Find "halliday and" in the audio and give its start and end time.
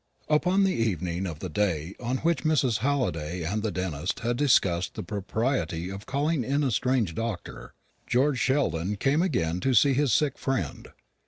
2.79-3.61